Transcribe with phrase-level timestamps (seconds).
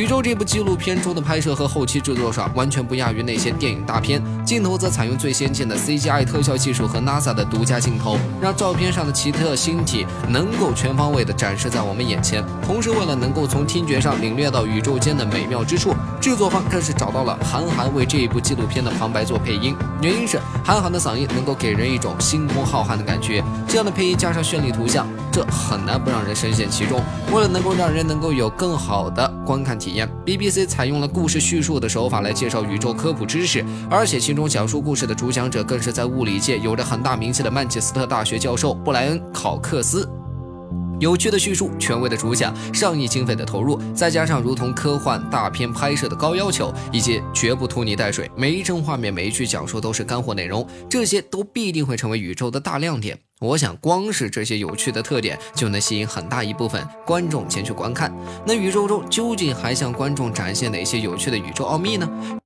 [0.00, 12.42] 宇宙这部纪录片中的拍摄和后期制作上完全不亚于那些电影大片，镜头则采用最先进的 CGI 特效技术和 NASA 的独家镜头，让照片上的奇特星体能够全方位地展示在我们眼前。
[12.62, 27.00] 同时，为了能够从听觉上领略到宇宙间的美妙之处，制作方更是找到了韩寒为这一部纪录片的旁白做配音，原因是韩寒的嗓音能够给人一种星空浩瀚的感觉，这样的配音加上绚丽图像，这很难不让人深陷其中。
[27.32, 30.08] 为了能够让人能够有更好的观看体验。
[30.26, 40.08] BBC 采用了故事叙述的手法来介绍宇宙科普知识，而且其中讲述故事的主讲者更是在物理界有着很大名气的曼彻斯特大学教授布莱恩·考克斯。
[41.00, 53.18] 有趣的叙述，权威的主讲，上亿经费的投入，再加上如同科幻大片拍摄的高要求，以及绝不拖泥带水，每一帧画面、每一句讲述都是干货内容，这些都必定会成为宇宙的大亮点。
[53.40, 58.14] 我想，光是这些有趣的特点就能吸引很大一部分观众前去观看。
[58.46, 62.39] 那宇宙中究竟还向观众展现哪些有趣的宇宙奥秘呢？